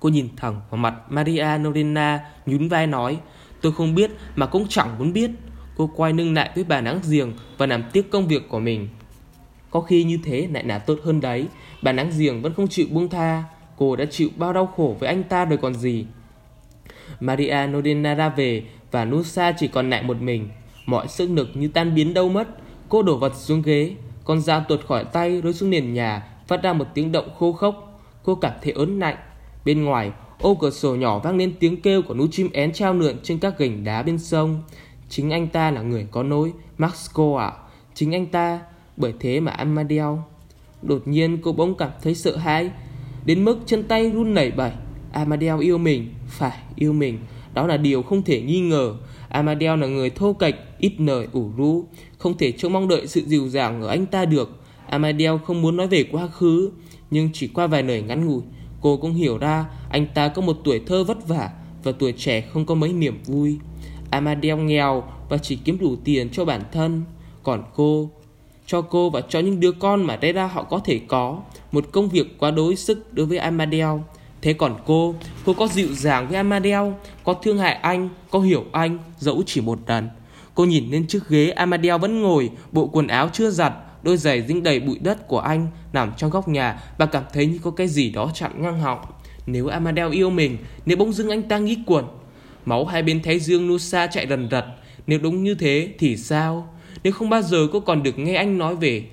Cô 0.00 0.08
nhìn 0.08 0.28
thẳng 0.36 0.60
vào 0.70 0.78
mặt 0.78 0.94
Maria 1.08 1.46
Norena, 1.58 2.20
nhún 2.46 2.68
vai 2.68 2.86
nói, 2.86 3.18
tôi 3.62 3.72
không 3.72 3.94
biết 3.94 4.10
mà 4.36 4.46
cũng 4.46 4.66
chẳng 4.68 4.98
muốn 4.98 5.12
biết. 5.12 5.30
Cô 5.76 5.90
quay 5.96 6.12
lưng 6.12 6.34
lại 6.34 6.50
với 6.54 6.64
bà 6.64 6.80
nắng 6.80 7.00
giềng 7.10 7.32
và 7.58 7.66
làm 7.66 7.82
tiếc 7.92 8.10
công 8.10 8.28
việc 8.28 8.48
của 8.48 8.60
mình. 8.60 8.88
Có 9.70 9.80
khi 9.80 10.04
như 10.04 10.18
thế 10.24 10.48
lại 10.52 10.64
là 10.64 10.78
tốt 10.78 10.98
hơn 11.04 11.20
đấy. 11.20 11.46
Bà 11.82 11.92
nắng 11.92 12.10
giềng 12.18 12.42
vẫn 12.42 12.54
không 12.54 12.68
chịu 12.68 12.86
buông 12.90 13.08
tha. 13.08 13.44
Cô 13.76 13.96
đã 13.96 14.04
chịu 14.04 14.28
bao 14.36 14.52
đau 14.52 14.66
khổ 14.66 14.96
với 15.00 15.08
anh 15.08 15.22
ta 15.22 15.44
rồi 15.44 15.58
còn 15.62 15.74
gì. 15.74 16.06
Maria 17.20 17.66
Norena 17.66 18.14
ra 18.14 18.28
về 18.28 18.64
và 18.90 19.04
Nusa 19.04 19.52
chỉ 19.52 19.68
còn 19.68 19.90
lại 19.90 20.02
một 20.02 20.22
mình. 20.22 20.48
Mọi 20.90 21.08
sức 21.08 21.30
lực 21.30 21.48
như 21.54 21.68
tan 21.68 21.94
biến 21.94 22.14
đâu 22.14 22.28
mất. 22.28 22.48
Cô 22.88 23.02
đổ 23.02 23.16
vật 23.16 23.32
xuống 23.34 23.62
ghế. 23.62 23.94
Con 24.24 24.40
dao 24.40 24.64
tuột 24.68 24.86
khỏi 24.86 25.04
tay 25.04 25.40
rơi 25.40 25.52
xuống 25.52 25.70
nền 25.70 25.94
nhà, 25.94 26.26
phát 26.46 26.62
ra 26.62 26.72
một 26.72 26.84
tiếng 26.94 27.12
động 27.12 27.28
khô 27.38 27.52
khốc. 27.52 28.02
Cô 28.22 28.34
cảm 28.34 28.52
thấy 28.62 28.72
ớn 28.72 28.98
lạnh. 28.98 29.16
Bên 29.64 29.84
ngoài, 29.84 30.12
ô 30.40 30.54
cửa 30.54 30.70
sổ 30.70 30.94
nhỏ 30.94 31.18
vang 31.18 31.36
lên 31.36 31.54
tiếng 31.60 31.80
kêu 31.80 32.02
của 32.02 32.14
nú 32.14 32.26
chim 32.26 32.48
én 32.52 32.72
treo 32.72 32.94
lượn 32.94 33.16
trên 33.22 33.38
các 33.38 33.58
gành 33.58 33.84
đá 33.84 34.02
bên 34.02 34.18
sông. 34.18 34.62
Chính 35.08 35.30
anh 35.30 35.46
ta 35.46 35.70
là 35.70 35.82
người 35.82 36.06
có 36.10 36.22
nỗi, 36.22 36.52
Maxco 36.78 37.38
ạ. 37.38 37.46
À. 37.46 37.58
Chính 37.94 38.14
anh 38.14 38.26
ta, 38.26 38.60
bởi 38.96 39.14
thế 39.20 39.40
mà 39.40 39.52
Amadeo. 39.52 40.24
Đột 40.82 41.02
nhiên 41.08 41.38
cô 41.42 41.52
bỗng 41.52 41.74
cảm 41.74 41.90
thấy 42.02 42.14
sợ 42.14 42.36
hãi, 42.36 42.70
đến 43.24 43.44
mức 43.44 43.58
chân 43.66 43.82
tay 43.82 44.10
run 44.10 44.34
nảy 44.34 44.50
bẩy. 44.50 44.72
Amadeo 45.12 45.58
yêu 45.58 45.78
mình, 45.78 46.14
phải 46.28 46.58
yêu 46.76 46.92
mình, 46.92 47.18
đó 47.54 47.66
là 47.66 47.76
điều 47.76 48.02
không 48.02 48.22
thể 48.22 48.42
nghi 48.42 48.60
ngờ. 48.60 48.94
Amadeo 49.28 49.76
là 49.76 49.86
người 49.86 50.10
thô 50.10 50.32
kệch, 50.32 50.54
ít 50.80 50.92
lời, 50.98 51.28
ủ 51.32 51.50
rũ, 51.56 51.84
không 52.18 52.38
thể 52.38 52.52
trông 52.52 52.72
mong 52.72 52.88
đợi 52.88 53.06
sự 53.06 53.22
dịu 53.26 53.48
dàng 53.48 53.82
ở 53.82 53.88
anh 53.88 54.06
ta 54.06 54.24
được. 54.24 54.60
Amadeo 54.86 55.38
không 55.38 55.62
muốn 55.62 55.76
nói 55.76 55.86
về 55.86 56.04
quá 56.12 56.26
khứ, 56.26 56.70
nhưng 57.10 57.30
chỉ 57.32 57.48
qua 57.48 57.66
vài 57.66 57.82
lời 57.82 58.02
ngắn 58.02 58.26
ngủi, 58.26 58.42
cô 58.80 58.96
cũng 58.96 59.14
hiểu 59.14 59.38
ra 59.38 59.64
anh 59.90 60.06
ta 60.14 60.28
có 60.28 60.42
một 60.42 60.56
tuổi 60.64 60.80
thơ 60.86 61.04
vất 61.04 61.28
vả 61.28 61.50
và 61.82 61.92
tuổi 61.92 62.12
trẻ 62.12 62.40
không 62.40 62.66
có 62.66 62.74
mấy 62.74 62.92
niềm 62.92 63.18
vui. 63.26 63.58
Amadeo 64.10 64.56
nghèo 64.56 65.02
và 65.28 65.38
chỉ 65.38 65.56
kiếm 65.56 65.78
đủ 65.80 65.96
tiền 66.04 66.28
cho 66.30 66.44
bản 66.44 66.62
thân, 66.72 67.02
còn 67.42 67.62
cô 67.74 68.10
cho 68.66 68.80
cô 68.82 69.10
và 69.10 69.20
cho 69.20 69.38
những 69.38 69.60
đứa 69.60 69.72
con 69.72 70.04
mà 70.04 70.16
đây 70.16 70.32
ra 70.32 70.46
họ 70.46 70.62
có 70.62 70.78
thể 70.84 71.00
có 71.08 71.42
một 71.72 71.84
công 71.92 72.08
việc 72.08 72.38
quá 72.38 72.50
đối 72.50 72.76
sức 72.76 73.12
đối 73.12 73.26
với 73.26 73.38
Amadeo. 73.38 74.04
Thế 74.42 74.52
còn 74.52 74.76
cô, 74.86 75.14
cô 75.44 75.52
có 75.52 75.68
dịu 75.68 75.88
dàng 75.94 76.26
với 76.28 76.36
Amadeo, 76.36 76.94
có 77.24 77.34
thương 77.34 77.58
hại 77.58 77.74
anh, 77.74 78.08
có 78.30 78.40
hiểu 78.40 78.64
anh, 78.72 78.98
dẫu 79.18 79.42
chỉ 79.46 79.60
một 79.60 79.78
lần. 79.86 80.08
Cô 80.60 80.64
nhìn 80.64 80.90
lên 80.90 81.06
chiếc 81.06 81.28
ghế 81.28 81.50
Amadeo 81.50 81.98
vẫn 81.98 82.22
ngồi, 82.22 82.50
bộ 82.72 82.86
quần 82.86 83.06
áo 83.06 83.28
chưa 83.32 83.50
giặt, 83.50 83.72
đôi 84.02 84.16
giày 84.16 84.42
dính 84.42 84.62
đầy 84.62 84.80
bụi 84.80 84.98
đất 85.00 85.28
của 85.28 85.38
anh 85.38 85.66
nằm 85.92 86.12
trong 86.16 86.30
góc 86.30 86.48
nhà 86.48 86.80
và 86.98 87.06
cảm 87.06 87.24
thấy 87.32 87.46
như 87.46 87.58
có 87.62 87.70
cái 87.70 87.88
gì 87.88 88.10
đó 88.10 88.30
chặn 88.34 88.62
ngang 88.62 88.80
họng. 88.80 88.98
Nếu 89.46 89.66
Amadeo 89.66 90.10
yêu 90.10 90.30
mình, 90.30 90.56
nếu 90.86 90.96
bỗng 90.96 91.12
dưng 91.12 91.28
anh 91.28 91.42
ta 91.42 91.58
nghĩ 91.58 91.78
quần, 91.86 92.04
máu 92.64 92.84
hai 92.84 93.02
bên 93.02 93.22
thái 93.22 93.38
dương 93.38 93.66
Nusa 93.66 94.06
chạy 94.06 94.26
rần 94.26 94.48
rật, 94.50 94.64
nếu 95.06 95.18
đúng 95.18 95.42
như 95.44 95.54
thế 95.54 95.94
thì 95.98 96.16
sao? 96.16 96.74
Nếu 97.02 97.12
không 97.12 97.30
bao 97.30 97.42
giờ 97.42 97.66
cô 97.72 97.80
còn 97.80 98.02
được 98.02 98.18
nghe 98.18 98.34
anh 98.34 98.58
nói 98.58 98.76
về 98.76 99.04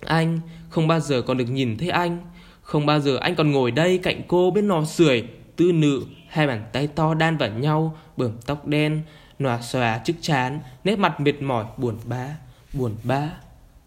anh, 0.00 0.40
không 0.68 0.88
bao 0.88 1.00
giờ 1.00 1.22
còn 1.22 1.38
được 1.38 1.50
nhìn 1.50 1.78
thấy 1.78 1.88
anh, 1.88 2.18
không 2.62 2.86
bao 2.86 3.00
giờ 3.00 3.16
anh 3.16 3.34
còn 3.34 3.50
ngồi 3.50 3.70
đây 3.70 3.98
cạnh 3.98 4.22
cô 4.28 4.50
bên 4.50 4.68
lò 4.68 4.84
sưởi, 4.84 5.24
tư 5.56 5.72
nự, 5.72 6.02
hai 6.28 6.46
bàn 6.46 6.64
tay 6.72 6.86
to 6.86 7.14
đan 7.14 7.36
vào 7.36 7.50
nhau, 7.50 7.96
bờm 8.16 8.32
tóc 8.46 8.66
đen, 8.66 9.02
nòa 9.38 9.60
xòa 9.62 9.98
trước 9.98 10.14
chán, 10.20 10.60
nét 10.84 10.98
mặt 10.98 11.20
mệt 11.20 11.42
mỏi, 11.42 11.64
buồn 11.76 11.96
bã, 12.04 12.36
buồn 12.72 12.96
bã. 13.02 13.30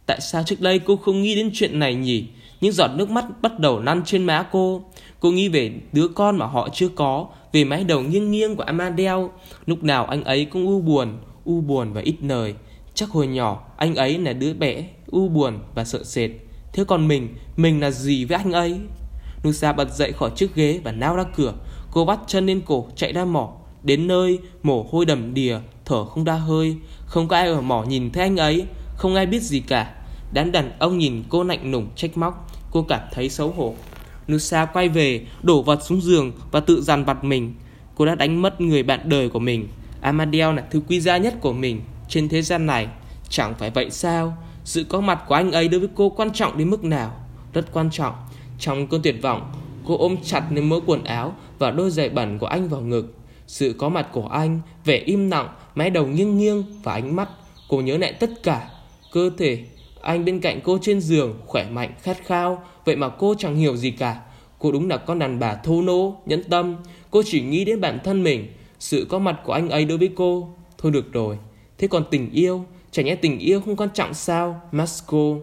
Tại 0.05 0.21
sao 0.21 0.43
trước 0.43 0.61
đây 0.61 0.79
cô 0.79 0.97
không 0.97 1.21
nghĩ 1.21 1.35
đến 1.35 1.49
chuyện 1.53 1.79
này 1.79 1.95
nhỉ? 1.95 2.27
Những 2.61 2.71
giọt 2.71 2.87
nước 2.95 3.09
mắt 3.09 3.25
bắt 3.41 3.59
đầu 3.59 3.81
lăn 3.81 4.01
trên 4.05 4.23
má 4.23 4.45
cô. 4.51 4.83
Cô 5.19 5.31
nghĩ 5.31 5.49
về 5.49 5.71
đứa 5.91 6.07
con 6.07 6.37
mà 6.37 6.45
họ 6.45 6.69
chưa 6.73 6.89
có, 6.89 7.27
về 7.51 7.63
mái 7.63 7.83
đầu 7.83 8.01
nghiêng 8.01 8.31
nghiêng 8.31 8.55
của 8.55 8.63
Amadeo. 8.63 9.31
Lúc 9.65 9.83
nào 9.83 10.05
anh 10.05 10.23
ấy 10.23 10.45
cũng 10.45 10.67
u 10.67 10.81
buồn, 10.81 11.17
u 11.45 11.61
buồn 11.61 11.93
và 11.93 12.01
ít 12.01 12.15
lời. 12.21 12.55
Chắc 12.93 13.09
hồi 13.09 13.27
nhỏ 13.27 13.63
anh 13.77 13.95
ấy 13.95 14.17
là 14.17 14.33
đứa 14.33 14.53
bé, 14.53 14.83
u 15.07 15.29
buồn 15.29 15.59
và 15.75 15.83
sợ 15.83 16.03
sệt. 16.03 16.31
Thế 16.73 16.83
còn 16.83 17.07
mình, 17.07 17.35
mình 17.57 17.79
là 17.79 17.91
gì 17.91 18.25
với 18.25 18.37
anh 18.37 18.51
ấy? 18.51 18.79
Nusa 19.43 19.73
bật 19.73 19.93
dậy 19.93 20.11
khỏi 20.11 20.31
chiếc 20.35 20.55
ghế 20.55 20.79
và 20.83 20.91
nao 20.91 21.15
ra 21.15 21.23
cửa. 21.35 21.53
Cô 21.91 22.05
bắt 22.05 22.19
chân 22.27 22.45
lên 22.45 22.61
cổ 22.65 22.87
chạy 22.95 23.13
ra 23.13 23.25
mỏ. 23.25 23.53
Đến 23.83 24.07
nơi, 24.07 24.39
mồ 24.63 24.87
hôi 24.91 25.05
đầm 25.05 25.33
đìa, 25.33 25.57
thở 25.85 26.05
không 26.05 26.23
ra 26.23 26.33
hơi. 26.33 26.75
Không 27.05 27.27
có 27.27 27.35
ai 27.35 27.47
ở 27.47 27.61
mỏ 27.61 27.83
nhìn 27.83 28.11
thấy 28.11 28.23
anh 28.23 28.37
ấy, 28.37 28.65
không 28.95 29.15
ai 29.15 29.25
biết 29.25 29.41
gì 29.41 29.59
cả. 29.59 29.95
Đám 30.33 30.51
đàn 30.51 30.71
ông 30.79 30.97
nhìn 30.97 31.23
cô 31.29 31.43
lạnh 31.43 31.71
nùng 31.71 31.87
trách 31.95 32.17
móc. 32.17 32.47
Cô 32.71 32.81
cảm 32.81 33.01
thấy 33.11 33.29
xấu 33.29 33.51
hổ. 33.51 33.75
Nusa 34.31 34.65
quay 34.65 34.89
về, 34.89 35.25
đổ 35.43 35.61
vật 35.61 35.83
xuống 35.83 36.01
giường 36.01 36.31
và 36.51 36.59
tự 36.59 36.81
dằn 36.81 37.05
vặt 37.05 37.23
mình. 37.23 37.53
Cô 37.95 38.05
đã 38.05 38.15
đánh 38.15 38.41
mất 38.41 38.61
người 38.61 38.83
bạn 38.83 39.09
đời 39.09 39.29
của 39.29 39.39
mình. 39.39 39.67
Amadeo 40.01 40.53
là 40.53 40.63
thứ 40.71 40.81
quý 40.87 40.99
giá 40.99 41.17
nhất 41.17 41.33
của 41.41 41.53
mình 41.53 41.81
trên 42.09 42.29
thế 42.29 42.41
gian 42.41 42.65
này. 42.65 42.87
Chẳng 43.29 43.53
phải 43.59 43.69
vậy 43.69 43.89
sao? 43.89 44.37
Sự 44.63 44.83
có 44.83 45.01
mặt 45.01 45.23
của 45.27 45.35
anh 45.35 45.51
ấy 45.51 45.67
đối 45.67 45.79
với 45.79 45.89
cô 45.95 46.09
quan 46.09 46.33
trọng 46.33 46.57
đến 46.57 46.69
mức 46.69 46.83
nào? 46.83 47.15
Rất 47.53 47.73
quan 47.73 47.89
trọng. 47.91 48.13
Trong 48.59 48.87
cơn 48.87 49.01
tuyệt 49.01 49.15
vọng, 49.21 49.51
cô 49.85 49.97
ôm 49.97 50.15
chặt 50.23 50.43
lên 50.51 50.69
mớ 50.69 50.79
quần 50.85 51.03
áo 51.03 51.33
và 51.59 51.71
đôi 51.71 51.91
giày 51.91 52.09
bẩn 52.09 52.37
của 52.37 52.47
anh 52.47 52.67
vào 52.67 52.81
ngực. 52.81 53.18
Sự 53.49 53.75
có 53.77 53.89
mặt 53.89 54.07
của 54.11 54.27
anh, 54.27 54.59
vẻ 54.85 54.97
im 54.97 55.29
lặng, 55.31 55.49
mái 55.75 55.89
đầu 55.89 56.07
nghiêng 56.07 56.37
nghiêng 56.37 56.63
và 56.83 56.93
ánh 56.93 57.15
mắt. 57.15 57.29
Cô 57.69 57.81
nhớ 57.81 57.97
lại 57.97 58.13
tất 58.13 58.29
cả. 58.43 58.69
Cơ 59.11 59.29
thể, 59.37 59.63
anh 60.01 60.25
bên 60.25 60.39
cạnh 60.39 60.59
cô 60.63 60.77
trên 60.81 61.01
giường, 61.01 61.39
khỏe 61.45 61.69
mạnh, 61.69 61.93
khát 62.01 62.17
khao. 62.25 62.63
Vậy 62.85 62.95
mà 62.95 63.09
cô 63.09 63.35
chẳng 63.37 63.55
hiểu 63.55 63.75
gì 63.75 63.91
cả. 63.91 64.21
Cô 64.59 64.71
đúng 64.71 64.89
là 64.89 64.97
con 64.97 65.19
đàn 65.19 65.39
bà 65.39 65.55
thô 65.55 65.81
nô, 65.81 66.21
nhẫn 66.25 66.43
tâm. 66.43 66.75
Cô 67.11 67.21
chỉ 67.25 67.41
nghĩ 67.41 67.65
đến 67.65 67.81
bản 67.81 67.99
thân 68.03 68.23
mình. 68.23 68.47
Sự 68.79 69.07
có 69.09 69.19
mặt 69.19 69.39
của 69.45 69.53
anh 69.53 69.69
ấy 69.69 69.85
đối 69.85 69.97
với 69.97 70.09
cô. 70.15 70.49
Thôi 70.77 70.91
được 70.91 71.13
rồi. 71.13 71.37
Thế 71.77 71.87
còn 71.87 72.03
tình 72.11 72.31
yêu, 72.31 72.65
Chẳng 72.91 73.05
nhẽ 73.05 73.15
tình 73.15 73.39
yêu 73.39 73.61
không 73.61 73.75
quan 73.75 73.89
trọng 73.93 74.13
sao 74.13 74.61
Masco 74.71 75.35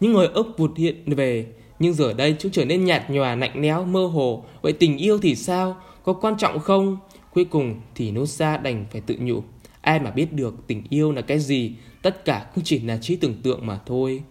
Những 0.00 0.12
người 0.12 0.26
ốc 0.26 0.46
vụt 0.56 0.76
hiện 0.76 1.02
về 1.06 1.46
Nhưng 1.78 1.94
giờ 1.94 2.12
đây 2.12 2.36
chúng 2.38 2.52
trở 2.52 2.64
nên 2.64 2.84
nhạt 2.84 3.10
nhòa 3.10 3.34
lạnh 3.34 3.52
lẽo 3.54 3.84
mơ 3.84 4.06
hồ 4.06 4.44
Vậy 4.62 4.72
tình 4.72 4.96
yêu 4.96 5.18
thì 5.18 5.34
sao 5.34 5.76
Có 6.02 6.12
quan 6.12 6.34
trọng 6.38 6.58
không 6.58 6.96
Cuối 7.38 7.44
cùng 7.44 7.80
thì 7.94 8.10
Nusa 8.10 8.56
đành 8.56 8.86
phải 8.90 9.00
tự 9.00 9.16
nhủ 9.20 9.42
Ai 9.80 10.00
mà 10.00 10.10
biết 10.10 10.32
được 10.32 10.54
tình 10.66 10.82
yêu 10.90 11.12
là 11.12 11.22
cái 11.22 11.38
gì 11.38 11.72
Tất 12.02 12.24
cả 12.24 12.46
cũng 12.54 12.64
chỉ 12.64 12.80
là 12.80 12.96
trí 12.96 13.16
tưởng 13.16 13.34
tượng 13.42 13.66
mà 13.66 13.80
thôi. 13.86 14.22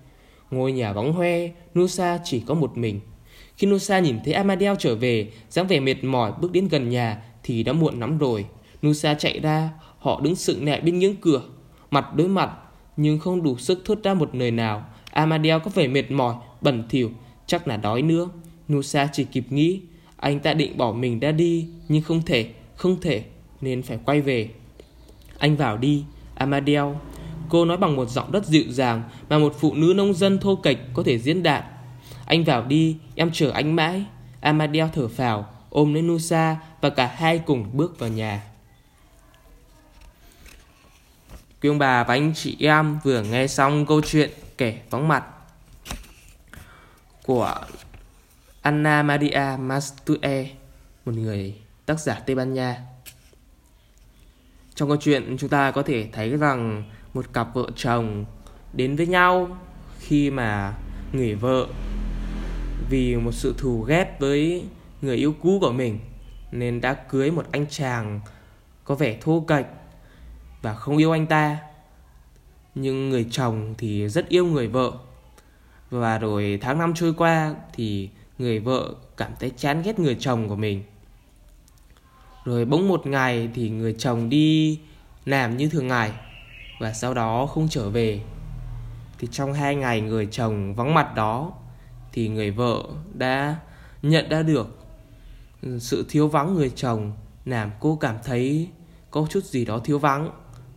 Ngôi 0.51 0.71
nhà 0.71 0.93
vắng 0.93 1.13
hoe 1.13 1.49
Nusa 1.79 2.19
chỉ 2.23 2.43
có 2.45 2.53
một 2.53 2.77
mình. 2.77 2.99
Khi 3.57 3.67
Nusa 3.67 3.99
nhìn 3.99 4.17
thấy 4.25 4.33
Amadeo 4.33 4.75
trở 4.75 4.95
về 4.95 5.31
dáng 5.49 5.67
vẻ 5.67 5.79
mệt 5.79 6.03
mỏi 6.03 6.31
bước 6.41 6.51
đến 6.51 6.67
gần 6.67 6.89
nhà 6.89 7.21
Thì 7.43 7.63
đã 7.63 7.73
muộn 7.73 7.99
lắm 7.99 8.17
rồi. 8.17 8.45
Nusa 8.85 9.13
chạy 9.13 9.39
ra 9.39 9.69
Họ 9.99 10.21
đứng 10.23 10.35
sững 10.35 10.65
nẹ 10.65 10.81
bên 10.81 10.99
những 10.99 11.15
cửa. 11.15 11.41
Mặt 11.91 12.15
đối 12.15 12.27
mặt 12.27 12.51
nhưng 12.97 13.19
không 13.19 13.43
đủ 13.43 13.57
sức 13.57 13.81
thốt 13.85 13.97
ra 14.03 14.13
một 14.13 14.35
lời 14.35 14.51
nào. 14.51 14.85
Amadeo 15.11 15.59
có 15.59 15.71
vẻ 15.73 15.87
mệt 15.87 16.11
mỏi, 16.11 16.35
bẩn 16.61 16.83
thỉu, 16.89 17.11
chắc 17.45 17.67
là 17.67 17.77
đói 17.77 18.01
nữa. 18.01 18.29
Nusa 18.73 19.09
chỉ 19.13 19.23
kịp 19.23 19.45
nghĩ, 19.49 19.81
anh 20.17 20.39
ta 20.39 20.53
định 20.53 20.77
bỏ 20.77 20.91
mình 20.91 21.19
ra 21.19 21.31
đi, 21.31 21.67
nhưng 21.87 22.01
không 22.01 22.21
thể, 22.21 22.49
không 22.77 23.01
thể, 23.01 23.23
nên 23.61 23.83
phải 23.83 23.99
quay 24.05 24.21
về. 24.21 24.49
Anh 25.37 25.55
vào 25.55 25.77
đi, 25.77 26.03
Amadeo. 26.35 26.99
Cô 27.49 27.65
nói 27.65 27.77
bằng 27.77 27.95
một 27.95 28.09
giọng 28.09 28.31
rất 28.31 28.45
dịu 28.45 28.63
dàng 28.69 29.03
mà 29.29 29.37
một 29.37 29.55
phụ 29.59 29.73
nữ 29.73 29.93
nông 29.95 30.13
dân 30.13 30.39
thô 30.39 30.55
kệch 30.55 30.77
có 30.93 31.03
thể 31.03 31.19
diễn 31.19 31.43
đạt. 31.43 31.65
Anh 32.25 32.43
vào 32.43 32.65
đi, 32.65 32.97
em 33.15 33.31
chờ 33.33 33.51
anh 33.51 33.75
mãi. 33.75 34.05
Amadeo 34.41 34.89
thở 34.93 35.07
phào, 35.07 35.49
ôm 35.69 35.93
lấy 35.93 36.03
Nusa 36.03 36.57
và 36.81 36.89
cả 36.89 37.07
hai 37.15 37.39
cùng 37.39 37.69
bước 37.73 37.99
vào 37.99 38.09
nhà. 38.09 38.43
Quý 41.61 41.69
ông 41.69 41.77
bà 41.77 42.03
và 42.03 42.13
anh 42.13 42.33
chị 42.35 42.57
em 42.59 42.99
vừa 43.03 43.23
nghe 43.23 43.47
xong 43.47 43.85
câu 43.85 44.01
chuyện 44.01 44.29
kẻ 44.57 44.81
vắng 44.89 45.07
mặt 45.07 45.23
của 47.25 47.55
Anna 48.61 49.03
Maria 49.03 49.57
Mastue, 49.59 50.49
một 51.05 51.11
người 51.15 51.55
tác 51.87 51.99
giả 51.99 52.19
Tây 52.25 52.35
Ban 52.35 52.53
Nha. 52.53 52.81
Trong 54.75 54.89
câu 54.89 54.97
chuyện, 54.97 55.37
chúng 55.39 55.49
ta 55.49 55.71
có 55.71 55.81
thể 55.81 56.09
thấy 56.11 56.29
rằng 56.37 56.83
một 57.13 57.33
cặp 57.33 57.53
vợ 57.53 57.69
chồng 57.75 58.25
đến 58.73 58.95
với 58.95 59.07
nhau 59.07 59.57
khi 59.99 60.31
mà 60.31 60.73
người 61.13 61.35
vợ 61.35 61.67
vì 62.89 63.15
một 63.15 63.31
sự 63.31 63.55
thù 63.57 63.81
ghét 63.81 64.15
với 64.19 64.65
người 65.01 65.15
yêu 65.15 65.35
cũ 65.41 65.57
của 65.61 65.71
mình, 65.71 65.99
nên 66.51 66.81
đã 66.81 66.93
cưới 66.93 67.31
một 67.31 67.45
anh 67.51 67.65
chàng 67.69 68.19
có 68.83 68.95
vẻ 68.95 69.17
thô 69.21 69.45
kệch 69.47 69.65
và 70.61 70.73
không 70.73 70.97
yêu 70.97 71.11
anh 71.11 71.27
ta. 71.27 71.57
Nhưng 72.75 73.09
người 73.09 73.27
chồng 73.31 73.75
thì 73.77 74.09
rất 74.09 74.29
yêu 74.29 74.45
người 74.45 74.67
vợ. 74.67 74.91
Và 75.89 76.17
rồi 76.17 76.59
tháng 76.61 76.77
năm 76.77 76.93
trôi 76.95 77.13
qua 77.13 77.55
thì 77.73 78.09
người 78.37 78.59
vợ 78.59 78.95
cảm 79.17 79.31
thấy 79.39 79.51
chán 79.57 79.81
ghét 79.81 79.99
người 79.99 80.17
chồng 80.19 80.49
của 80.49 80.55
mình 80.55 80.83
rồi 82.47 82.65
bỗng 82.65 82.87
một 82.87 83.07
ngày 83.07 83.49
thì 83.53 83.69
người 83.69 83.95
chồng 83.97 84.29
đi 84.29 84.79
làm 85.25 85.57
như 85.57 85.69
thường 85.69 85.87
ngày 85.87 86.11
và 86.79 86.93
sau 86.93 87.13
đó 87.13 87.45
không 87.45 87.67
trở 87.69 87.89
về. 87.89 88.21
Thì 89.19 89.27
trong 89.31 89.53
hai 89.53 89.75
ngày 89.75 90.01
người 90.01 90.25
chồng 90.25 90.73
vắng 90.73 90.93
mặt 90.93 91.15
đó 91.15 91.51
thì 92.13 92.27
người 92.27 92.51
vợ 92.51 92.83
đã 93.13 93.55
nhận 94.01 94.29
ra 94.29 94.43
được 94.43 94.79
sự 95.79 96.05
thiếu 96.09 96.27
vắng 96.27 96.55
người 96.55 96.71
chồng 96.75 97.11
làm 97.45 97.71
cô 97.79 97.95
cảm 97.95 98.15
thấy 98.23 98.69
có 99.11 99.27
chút 99.29 99.43
gì 99.43 99.65
đó 99.65 99.79
thiếu 99.79 99.99
vắng 99.99 100.31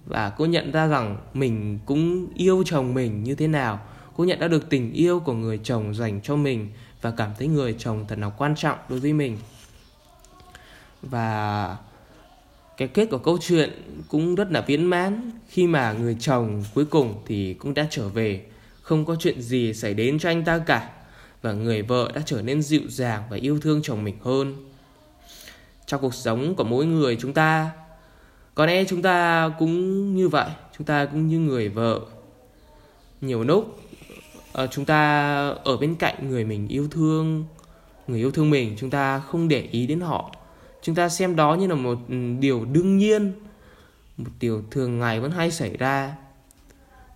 và 0.07 0.31
cô 0.31 0.47
nhận 0.47 0.73
ra 0.73 0.87
rằng 0.87 1.17
mình 1.35 1.79
cũng 1.87 2.27
yêu 2.35 2.63
chồng 2.67 2.95
mình 2.95 3.25
như 3.25 3.35
thế 3.35 3.49
nào. 3.49 3.81
Cô 4.17 4.25
nhận 4.25 4.41
ra 4.41 4.49
được 4.49 4.71
tình 4.71 4.93
yêu 4.93 5.21
của 5.21 5.33
người 5.33 5.61
chồng 5.63 5.95
dành 5.95 6.21
cho 6.23 6.37
mình 6.37 6.71
và 7.01 7.11
cảm 7.11 7.31
thấy 7.39 7.49
người 7.49 7.75
chồng 7.79 8.05
thật 8.09 8.19
là 8.19 8.29
quan 8.29 8.55
trọng 8.57 8.79
đối 8.89 9.01
với 9.01 9.13
mình 9.13 9.39
và 11.03 11.77
cái 12.77 12.89
kết 12.89 13.07
của 13.11 13.19
câu 13.19 13.39
chuyện 13.39 13.71
cũng 14.09 14.35
rất 14.35 14.53
là 14.53 14.61
viên 14.61 14.85
mãn. 14.85 15.31
Khi 15.49 15.67
mà 15.67 15.93
người 15.93 16.17
chồng 16.21 16.65
cuối 16.75 16.85
cùng 16.85 17.15
thì 17.27 17.55
cũng 17.55 17.75
đã 17.75 17.87
trở 17.91 18.09
về. 18.09 18.45
Không 18.83 19.05
có 19.05 19.17
chuyện 19.21 19.43
gì 19.43 19.75
xảy 19.75 19.95
đến 19.95 20.19
cho 20.19 20.29
anh 20.29 20.45
ta 20.45 20.59
cả. 20.59 20.91
Và 21.43 21.53
người 21.53 21.83
vợ 21.83 22.11
đã 22.15 22.23
trở 22.27 22.43
nên 22.43 22.63
dịu 22.63 22.83
dàng 22.89 23.23
và 23.31 23.37
yêu 23.37 23.61
thương 23.61 23.83
chồng 23.83 24.05
mình 24.05 24.17
hơn. 24.23 24.71
Trong 25.87 26.01
cuộc 26.01 26.15
sống 26.15 26.55
của 26.55 26.65
mỗi 26.65 26.87
người 26.87 27.17
chúng 27.21 27.33
ta, 27.33 27.71
có 28.55 28.67
lẽ 28.67 28.85
chúng 28.85 29.03
ta 29.03 29.49
cũng 29.59 30.17
như 30.17 30.29
vậy. 30.29 30.49
Chúng 30.79 30.87
ta 30.87 31.05
cũng 31.05 31.29
như 31.29 31.39
người 31.39 31.69
vợ. 31.69 32.01
Nhiều 33.21 33.45
lúc 33.45 33.81
ờ, 34.53 34.67
chúng 34.67 34.85
ta 34.85 35.33
ở 35.65 35.77
bên 35.77 35.95
cạnh 35.95 36.29
người 36.29 36.45
mình 36.45 36.69
yêu 36.69 36.89
thương, 36.91 37.45
người 38.07 38.19
yêu 38.19 38.31
thương 38.31 38.51
mình, 38.51 38.77
chúng 38.79 38.91
ta 38.91 39.19
không 39.19 39.49
để 39.49 39.69
ý 39.71 39.87
đến 39.87 40.01
họ 40.01 40.35
chúng 40.83 40.95
ta 40.95 41.09
xem 41.09 41.37
đó 41.37 41.55
như 41.55 41.67
là 41.67 41.75
một 41.75 41.99
ừ, 42.09 42.17
điều 42.41 42.65
đương 42.65 42.99
nhiên, 42.99 43.33
một 44.17 44.31
điều 44.41 44.63
thường 44.71 44.99
ngày 44.99 45.21
vẫn 45.21 45.31
hay 45.31 45.51
xảy 45.51 45.77
ra. 45.77 46.17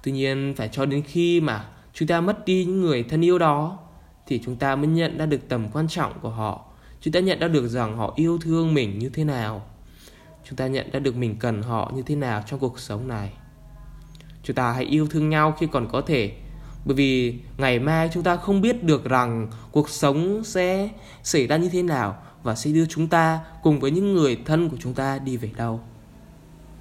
Tuy 0.03 0.13
nhiên, 0.13 0.55
phải 0.57 0.69
cho 0.73 0.87
đến 0.87 1.03
khi 1.03 1.41
mà 1.41 1.69
chúng 1.95 2.09
ta 2.09 2.21
mất 2.21 2.45
đi 2.45 2.65
những 2.65 2.81
người 2.81 3.03
thân 3.03 3.25
yêu 3.25 3.39
đó, 3.39 3.79
thì 4.27 4.41
chúng 4.45 4.57
ta 4.57 4.77
mới 4.77 4.87
nhận 4.87 5.19
ra 5.19 5.27
được 5.27 5.49
tầm 5.49 5.69
quan 5.73 5.89
trọng 5.89 6.13
của 6.21 6.31
họ. 6.31 6.65
Chúng 7.01 7.13
ta 7.13 7.21
nhận 7.21 7.39
ra 7.39 7.49
được 7.49 7.69
rằng 7.69 7.97
họ 7.97 8.13
yêu 8.17 8.39
thương 8.39 8.75
mình 8.75 8.99
như 8.99 9.09
thế 9.09 9.25
nào. 9.25 9.67
Chúng 10.45 10.57
ta 10.57 10.67
nhận 10.67 10.91
ra 10.91 11.01
được 11.01 11.17
mình 11.17 11.37
cần 11.41 11.63
họ 11.63 11.93
như 11.95 12.03
thế 12.03 12.17
nào 12.17 12.43
trong 12.47 12.61
cuộc 12.61 12.79
sống 12.79 13.09
này. 13.09 13.33
Chúng 14.43 14.57
ta 14.57 14.73
hãy 14.73 14.85
yêu 14.85 15.07
thương 15.07 15.31
nhau 15.31 15.55
khi 15.59 15.67
còn 15.73 15.89
có 15.93 16.01
thể, 16.01 16.33
bởi 16.85 16.95
vì 16.95 17.35
ngày 17.59 17.79
mai 17.79 18.11
chúng 18.15 18.23
ta 18.23 18.37
không 18.37 18.61
biết 18.61 18.83
được 18.83 19.05
rằng 19.05 19.49
cuộc 19.73 19.89
sống 19.89 20.45
sẽ 20.45 20.89
xảy 21.23 21.47
ra 21.47 21.57
như 21.57 21.69
thế 21.69 21.83
nào 21.83 22.24
và 22.45 22.55
sẽ 22.55 22.71
đưa 22.71 22.87
chúng 22.87 23.09
ta 23.09 23.41
cùng 23.63 23.81
với 23.81 23.91
những 23.91 24.15
người 24.15 24.39
thân 24.45 24.69
của 24.69 24.77
chúng 24.81 24.95
ta 24.95 25.19
đi 25.19 25.37
về 25.37 25.51
đâu 25.57 25.81